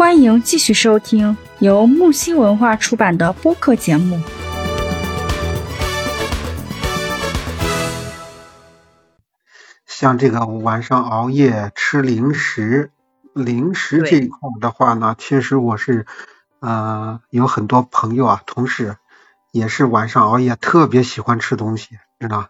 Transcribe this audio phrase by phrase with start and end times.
[0.00, 4.18] 欢迎继续收听由木星文化出版的播客节目。
[9.84, 12.90] 像这个晚上熬夜吃零食，
[13.34, 16.06] 零食这一块的话呢，确实我是
[16.60, 18.96] 呃有很多朋友啊，同事
[19.52, 22.48] 也是晚上熬夜特别喜欢吃东西，知道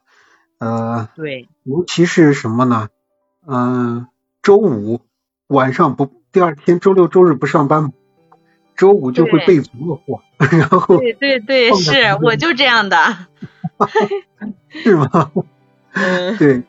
[0.59, 2.91] 呃，对，尤其是什么呢？
[3.45, 4.07] 嗯，
[4.41, 5.01] 周五
[5.49, 7.93] 晚上不，第二天周六周日不上班，
[8.77, 13.17] 周五就会备足了货， 然后对对对，是我就这样的，
[14.69, 15.33] 是吗？
[15.93, 16.63] 嗯，对。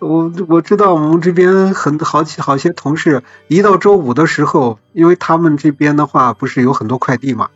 [0.00, 7.50] 我我知道我们这边很好几好些同事，一到周五的时候，因为他们这边的话不是有很多快递嘛，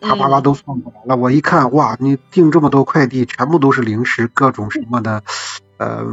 [0.00, 1.16] 啪啪啪都送过来了。
[1.16, 5.24] 我一看，哇，你订这么多快递，全部都是零食，各种什么的，
[5.78, 6.06] 呃，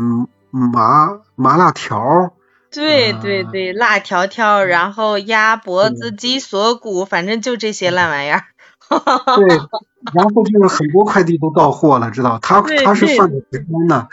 [0.50, 2.34] 麻麻辣条。
[2.72, 8.44] 对对对，辣条条，然后鸭脖子、鸡锁骨，反正就这些烂玩意儿。
[8.89, 9.48] 对，
[10.16, 12.39] 然后就是很多快递都到货了，知道？
[12.42, 14.09] 他他是算着时间的，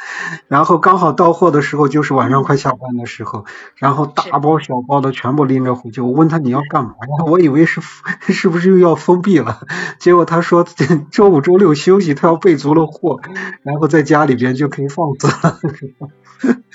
[0.48, 6.02] 然后刚好到货的时候就是晚上快下班的时候，然后大包小包的全部拎着回去。
[6.02, 7.24] 我问他你要干嘛呀？
[7.26, 7.80] 我以为是
[8.28, 9.60] 是不是又要封闭了？
[9.98, 10.66] 结果他说
[11.10, 13.20] 周五周六休息，他要备足了货，
[13.62, 15.58] 然后在家里边就可以放肆了。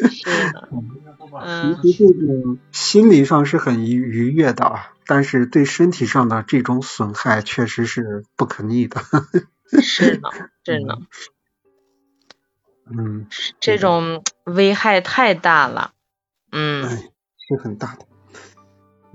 [0.09, 0.23] 是
[0.53, 0.69] 的，
[1.39, 4.93] 嗯，其实这种心理上是很愉愉悦的啊。
[5.05, 9.01] 但是对身体上的这种损害确实是不可逆的。
[9.81, 10.29] 是呢，
[10.65, 10.95] 是呢。
[12.89, 13.27] 嗯，
[13.59, 15.91] 这种危害太大了。
[16.51, 16.83] 嗯，
[17.37, 18.05] 是很大的。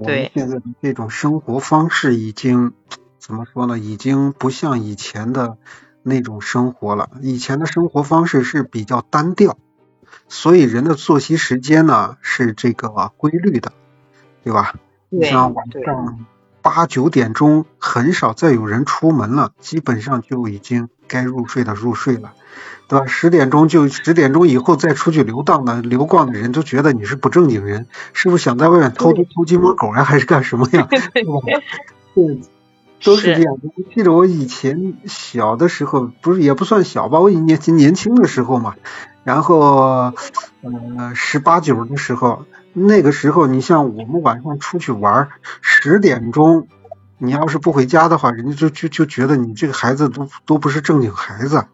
[0.04, 0.30] 对。
[0.34, 2.72] 现在的这种生活方式已经
[3.18, 3.78] 怎么说呢？
[3.78, 5.58] 已经不像以前的
[6.02, 7.10] 那种生活了。
[7.22, 9.58] 以前的生活方式是比较单调，
[10.28, 13.72] 所以人的作息时间呢是这个规律的，
[14.42, 14.74] 对吧？
[15.08, 16.26] 你像晚上
[16.62, 22.32] 八九点钟，很少再有人出门了，基本上就已经该入睡的入睡了，
[22.88, 23.06] 对吧？
[23.06, 30.88] 十点钟就十点钟以后再出去流荡的流逛的人都觉得你是不正经人，是不是想在外面偷偷偷鸡摸狗呀，还是干什么呀？
[31.14, 31.30] 对吧？
[32.16, 32.40] 对，
[33.04, 33.56] 都是这样。
[33.62, 38.74] 我记得我以前小的时候，不是也不算小吧，我年轻年轻的时候嘛，
[39.26, 40.14] 然后
[40.62, 42.46] 呃十八九的时候。
[42.78, 45.30] 那个时候，你像我们晚上出去玩，
[45.62, 46.68] 十点钟，
[47.18, 51.66] 你要是不回家的话，人家就就就觉得你这个孩子都都不是正经孩子，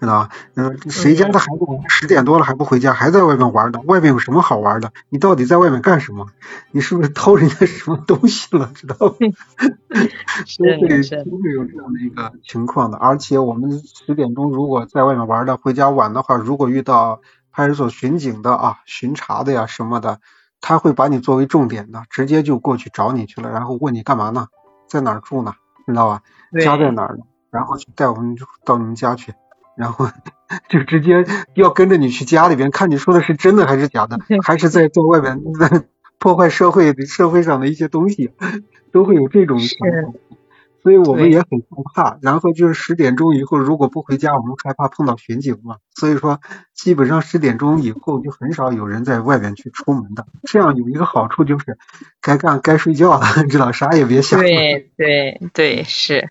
[0.00, 0.30] 知道吧？
[0.54, 3.80] 嗯，谁家的孩子十点多了还不回家，还在外面玩呢？
[3.84, 4.92] 外面有什么好玩的？
[5.08, 6.26] 你到底在外面干什么？
[6.72, 8.70] 你是不是偷人家什么东西了？
[8.74, 9.04] 知道吧？
[9.08, 12.98] 都会都会有这样的一个情况的。
[12.98, 17.20] 而且我们十点钟如果在外面玩的，回家晚的话，如果遇到
[17.52, 20.20] 派出所巡警的啊、巡查的呀什么的。
[20.60, 24.48] 他会把你作为重点的，直接就过去找你去了，然后问你干嘛呢？
[24.88, 25.54] 在哪儿住呢？
[25.86, 26.22] 你知道吧？
[26.60, 27.24] 家在哪儿呢？
[27.50, 29.32] 然后就带我们到你们家去，
[29.76, 30.08] 然后
[30.68, 35.40] 就直接要跟着你去家里边，看你说的是真的还是假的， 还是在在外面
[36.18, 38.32] 破坏社会社会上的一些东西，
[38.92, 40.14] 都会有这种情况。
[40.88, 45.76] 所以我们也很害怕，然后就是十点钟以后如果不回家，我们害怕碰到巡警嘛。
[45.94, 46.40] 所以说，
[46.74, 50.26] 基本上十点钟以后就很少有人在外面去出门的。
[50.44, 51.76] 这样有一个好处就是，
[52.22, 54.40] 该干该睡觉了， 知道啥也别想。
[54.40, 56.30] 对对对，是。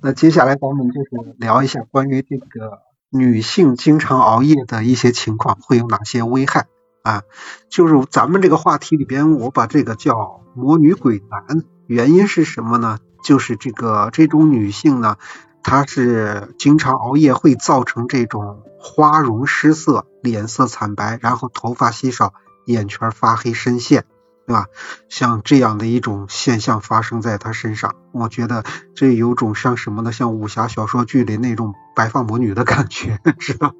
[0.00, 6.66] 那接下来咱们就是聊一下关于这个女性经常熬夜的一些情况，会有哪些危害
[7.02, 7.22] 啊？
[7.68, 10.40] 就是咱们这个话题里边，我把这个叫。
[10.54, 12.98] 魔女鬼男，原因是什么呢？
[13.24, 15.16] 就是这个这种女性呢，
[15.62, 22.34] 她是经常熬夜，会造成这种花容失色、脸色惨白，然后头发稀少、
[22.66, 24.04] 眼圈发黑、深陷，
[24.46, 24.66] 对吧？
[25.08, 28.62] 像这样的一种现象发生在她身上，我觉得
[28.94, 30.12] 这有种像什么呢？
[30.12, 33.74] 像武侠小说剧里那种白发魔女的感觉，知道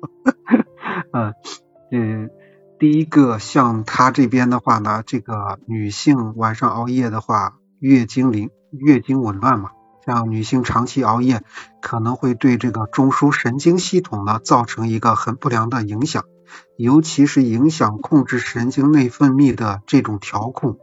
[1.12, 1.34] 嗯
[1.90, 2.30] 嗯。
[2.82, 9.70] 第一个，像她这边的话呢，这个女性晚上熬夜的话，月经临月经紊乱嘛，
[10.04, 11.42] 像女性长期熬夜，
[11.80, 16.24] 可能会对这个中枢神经系统呢造成一个很不良的影响，
[16.76, 20.78] 尤其是影响控制神经内分泌的这种调控，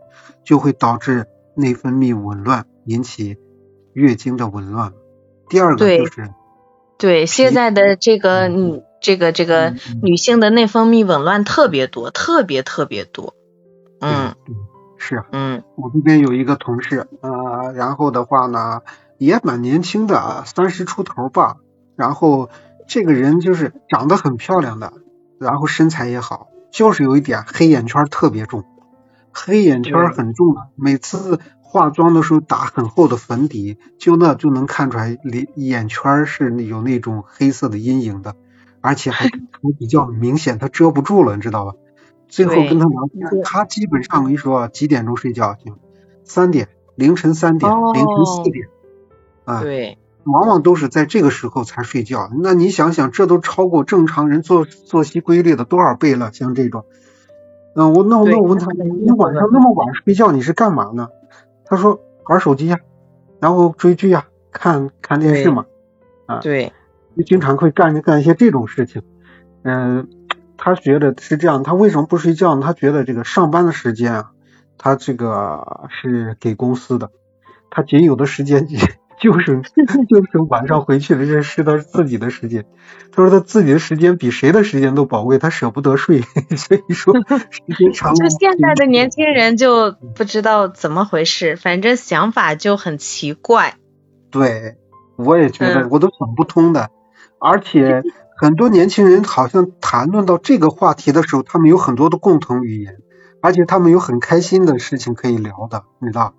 [0.45, 3.35] 就会导致内分泌紊乱，引起
[3.91, 4.93] 月经的紊乱。
[5.49, 6.33] 第二个就是，
[6.97, 8.83] 对现在的这个嗯。
[9.01, 13.33] 这个这个女性的内分泌紊乱特别多，特别特别多。
[14.01, 14.35] 嗯，
[14.97, 18.81] 是，嗯，我这边有一个同事，呃，然后的话呢，
[19.17, 21.57] 也蛮年轻的，三十出头吧。
[21.95, 22.49] 然后
[22.87, 24.93] 这个人就是长得很漂亮的，
[25.39, 28.63] 然后身材也好，就是有一点黑眼圈特别重，
[29.33, 38.35] 黑眼圈很重的，每次化妆的时候打很厚的粉底，就那就能看出来眼眼圈是有那种黑色的阴影的，
[38.81, 39.25] 而且还
[39.61, 41.73] 还比较明显，他遮不住了，你知道吧？
[42.27, 45.75] 最后跟他聊天，他基本上我跟你说几点钟睡觉行？
[46.23, 48.67] 三点，凌晨三点，凌晨四点，
[49.45, 52.29] 啊，对，往往都是在这个时候才睡觉。
[52.41, 56.31] 那你想想，这都超过正常人作作息规律的多少倍了？
[56.31, 56.85] 像这种，
[57.75, 61.09] 嗯，我那我那我问他，你晚上那么晚睡觉你是干嘛呢？
[61.65, 62.77] 他说玩手机呀，
[63.39, 65.65] 然后追剧呀，看看电视嘛，
[66.27, 66.71] 啊，对，
[67.19, 69.03] 就经常会干干一些这种事情，
[69.63, 70.07] 嗯。
[70.61, 72.61] 他觉得是这样，他为什么不睡觉呢？
[72.61, 74.31] 他觉得这个上班的时间啊，
[74.77, 77.11] 他这个是给公司的，
[77.71, 78.67] 他仅有的时间
[79.21, 79.61] 就是
[80.09, 82.65] 就是晚上回去的，这是他自己的时间。
[83.13, 86.23] 他说他自己的时间比谁的时间都宝贵，他舍不得睡，
[86.57, 88.13] 所以说时间长。
[88.15, 93.75] 就现在的年轻人就不知道怎么回事，反正想法就很奇怪。
[94.29, 94.75] 对，
[95.15, 96.89] 我也觉得我都想不通的，
[97.39, 98.03] 而且。
[98.41, 102.95] 很多年轻人好像谈论到这个话题的时候，他们有很多的共同语言，
[103.41, 106.33] 而且他们有很开心的事情可以聊的，你知道？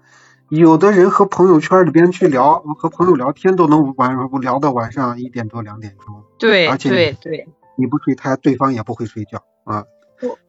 [0.49, 6.25] 有的人和朋友圈里边去聊，和朋友聊天都能晚聊到晚上一点多两点钟。
[6.38, 9.85] 对，而且对对，你不睡，他对方也不会睡觉啊。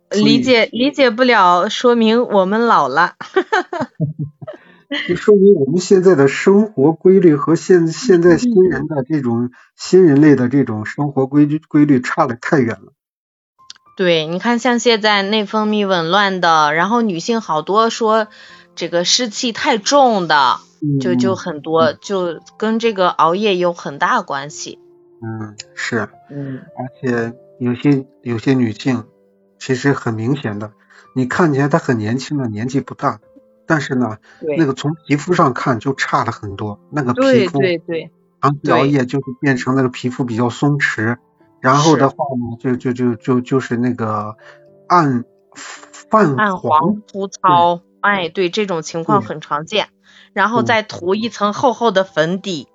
[0.09, 3.15] 理解理解不了，说明我们老了。
[5.07, 12.91] 就说明我们现在的生活规律和现现在新人的这种新人类的这种生活规律规律差的太远了。
[13.95, 18.27] 对，你看像现在内分泌紊乱的，然后女性好多说
[18.75, 20.59] 这个湿气太重的，
[20.99, 24.79] 就就很多，就跟这个熬夜有很大关系。
[25.21, 26.09] 嗯，是。
[26.29, 26.63] 嗯。
[26.77, 29.05] 而且有些有些女性
[29.59, 30.71] 其实很明显的，
[31.15, 33.19] 你看起来她很年轻的，年纪不大。
[33.71, 34.17] 但是呢，
[34.57, 41.15] 那个从皮肤上看就差了很多，那个皮肤，对对对，长期熬夜就是变成那个皮肤比较松弛，
[41.61, 44.35] 然后的话呢，就就就就就是那个
[44.89, 45.23] 暗
[45.53, 49.87] 泛黄粗糙，哎，对，这种情况很常见，
[50.33, 52.67] 然后再涂一层厚厚的粉底，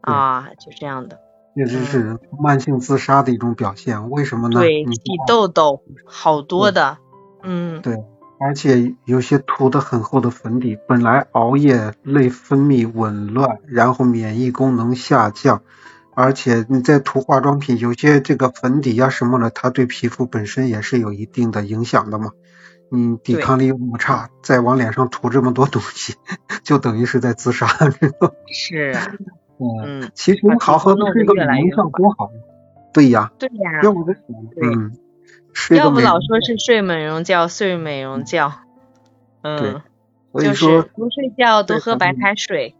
[0.00, 1.20] 啊，就这样的，
[1.54, 4.58] 那就是慢性自杀的一种表现，为什么呢？
[4.58, 6.98] 对，起痘痘好多的，
[7.44, 8.02] 嗯，对。
[8.44, 15.62] 而且有些涂的很厚的粉底，本来熬夜内分泌紊乱，然后免疫功能下降，
[16.14, 22.32] 而且你再涂化妆品，有些这个粉底呀什么的，它对皮肤本身也是有一定的影响的嘛。
[22.90, 26.16] 你抵抗力又那么差，再往脸上涂这么多东西，
[26.62, 28.94] 就等于是在自杀，知道是，
[29.58, 32.30] 嗯，其实好好睡个能效多好。
[32.92, 33.32] 对呀。
[33.38, 33.80] 对呀。
[33.82, 34.92] 要我在想，
[35.70, 35.76] 嗯。
[35.76, 38.52] 要不老说是睡美容觉，睡美容觉，
[39.42, 39.82] 嗯，
[40.34, 42.74] 就是不睡觉，多喝白开水。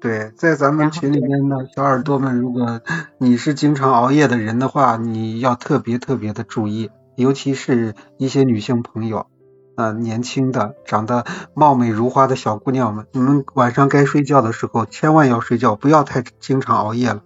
[0.00, 2.80] 对，在咱们群里面的小耳朵们，如果
[3.18, 9.26] 你是经常熬夜的人的话，你要特别特别的注意，尤其是一些女性朋友，
[9.74, 17.22] 啊，年轻的、长得貌美如花的小姑娘们，你们晚上该睡觉的时候，千万要睡觉，不要太经常熬夜了。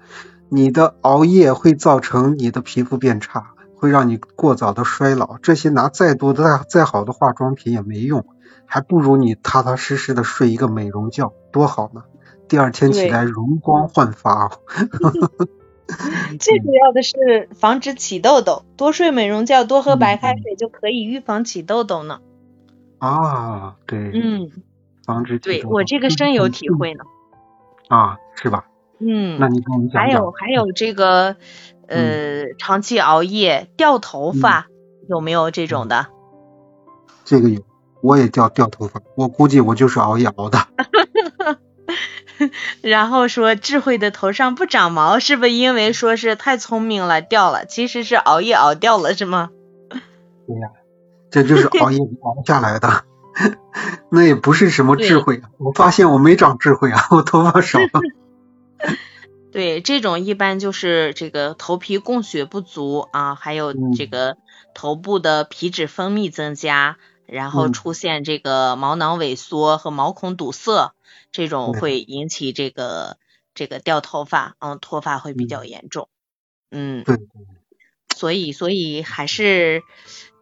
[0.48, 3.53] 你的熬夜会造成你的皮肤变差。
[3.76, 8.24] 会让你过早的衰老，这些拿再多的再好的化妆品也没用，
[8.66, 12.04] 还不如你踏踏实实的睡一个美容觉，多好呢！
[12.48, 14.50] 第二天起来容光焕发。
[16.40, 22.20] 最主要的是防止起痘痘，多睡美容觉，多喝白开水就可以预防起痘痘呢。
[22.98, 24.50] 啊，对，嗯，
[25.04, 27.04] 防止对我这个深有体会呢。
[27.88, 28.66] 啊，是吧？
[28.98, 30.02] 嗯，那你跟我们讲讲。
[30.02, 31.36] 还有还有这个。
[31.88, 34.66] 呃，长期熬夜掉头发
[35.08, 36.06] 有没有这种的？
[37.24, 37.62] 这个有，
[38.02, 40.58] 我也掉掉头发，我估计我就是熬夜熬的。
[42.82, 47.64] 然后说智慧的头上不长毛，是不是因为说是太聪明了掉了？
[47.64, 49.50] 其实是熬夜熬掉了，是吗？
[50.46, 50.68] 对呀，
[51.30, 53.04] 这就是熬夜熬下来的，
[54.10, 55.42] 那也不是什么智慧。
[55.58, 57.78] 我发现我没长智慧啊，我头发少。
[59.54, 64.36] 对，这种一般就是这个头皮供血不足啊，还有这个
[64.74, 70.92] 头部的皮脂分泌增加，然后出现这个毛囊萎缩和毛孔堵塞，
[71.30, 73.16] 这种会引起这个
[73.54, 76.08] 这个掉头发，嗯，脱发会比较严重。
[76.72, 77.04] 嗯，
[78.16, 79.84] 所以所以还是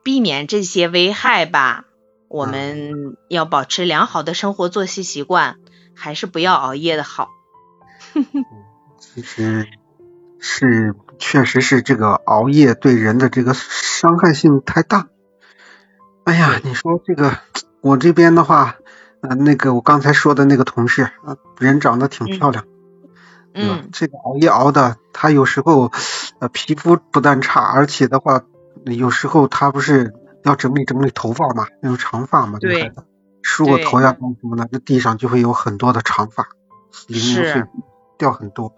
[0.03, 1.85] 避免这些危害吧，
[2.29, 5.59] 我们要保持良好的生活作息习惯，
[5.95, 7.29] 还是不要熬夜的好。
[9.15, 9.67] 其实
[10.39, 15.09] 是，确实是这个熬夜对人的这个伤害性太大。
[16.25, 17.37] 哎呀，你说这个
[17.83, 18.77] 我这边的话，
[19.21, 22.65] 呃，那个我刚才说的那个同事，呃，人长得挺漂亮，
[23.53, 23.85] 对吧？
[23.93, 25.93] 这个熬夜熬的，她有时候
[26.39, 28.43] 呃皮肤不但差，而且的话，
[28.87, 32.93] 有时候她不是要整理整理头发嘛，那种长发嘛，对，
[33.43, 36.49] 梳个头呀干什么的，这地上就会有很多的长发，
[37.09, 37.65] 零零碎
[38.17, 38.73] 掉很多。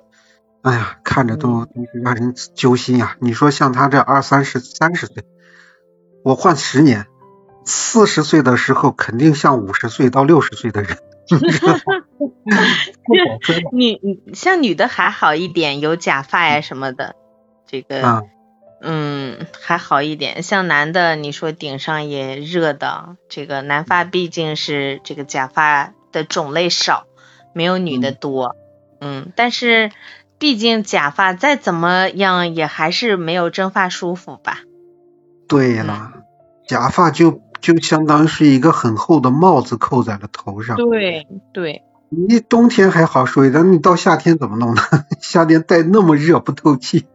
[0.65, 3.19] 哎呀，看着都都是让人揪心呀！
[3.21, 5.23] 你说像他这二三十、三十岁，
[6.25, 7.07] 我换十年，
[7.67, 10.97] 四十岁的时候肯定像五十岁到六十岁的人。
[13.73, 17.15] 女女像女的还好一点，有假发呀什么的，
[17.67, 18.25] 这个
[18.81, 20.43] 嗯还好一点。
[20.43, 27.07] 像男的，你说顶上也热的，这个男发毕竟是这个假发的种类少，
[27.53, 28.57] 没有女的多，
[29.03, 29.91] 嗯，但是。
[30.39, 34.61] 毕竟假发再怎么样也还是没有真发舒服吧？
[35.49, 36.13] 对了，
[36.67, 40.77] 假发就就相当于是一个很厚的帽子扣在了头上。
[40.77, 41.83] 对对。
[42.11, 44.83] 你冬天还好说一点，你到夏天怎么弄呢？
[45.21, 47.07] 夏天戴那么热不透气，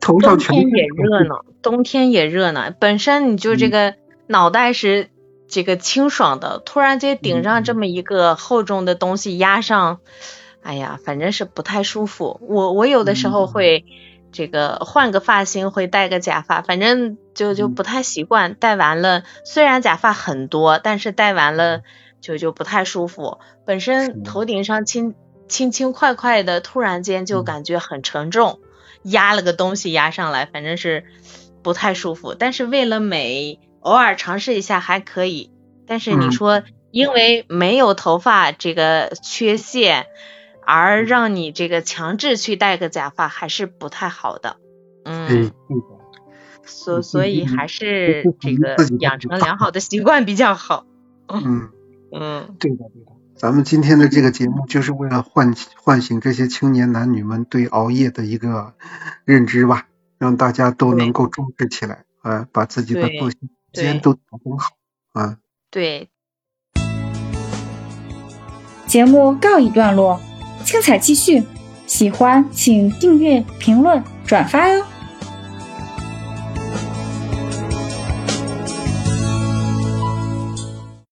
[0.00, 0.54] 头上全。
[0.54, 2.74] 冬天也热呢，冬天也热呢。
[2.78, 3.94] 本身你就这个
[4.26, 5.08] 脑袋是
[5.48, 10.00] 这个清爽的，突然间顶上这么一个厚重的东西压上。
[10.68, 12.42] 哎呀，反正是不太舒服。
[12.42, 13.86] 我我有的时候会
[14.32, 18.52] 这个换个发型，会戴个假发，反正就就不太习惯。
[18.52, 21.80] 戴完了，虽然假发很多，但是戴完了
[22.20, 23.38] 就就不太舒服。
[23.64, 25.14] 本身头顶上轻
[25.48, 28.60] 轻轻快快的，突然间就感觉很沉重，
[29.02, 31.06] 压了个东西压上来，反正是
[31.62, 32.34] 不太舒服。
[32.34, 35.50] 但是为了美，偶尔尝试一下还可以。
[35.86, 40.04] 但是你说因为没有头发这个缺陷。
[40.70, 44.58] 而让你这个强制去戴个假发还是不太好的，
[45.06, 45.50] 嗯，
[46.66, 50.84] 所所以还是这个养成良好的习惯比较好。
[51.26, 51.70] 嗯
[52.12, 53.12] 嗯，对的对的。
[53.34, 58.74] 咱们今天的这个节目就是为了唤唤醒这些青年男女们对熬夜的一个
[59.24, 59.86] 认知吧，
[60.18, 63.38] 让大家都能够重视起来，啊，把自己的作息
[63.72, 64.72] 时间都调整好
[65.14, 65.38] 啊。
[65.70, 66.10] 对。
[68.86, 70.20] 节目告一段落。
[70.64, 71.42] 精彩继续，
[71.86, 74.84] 喜欢请订阅、评论、转发哟。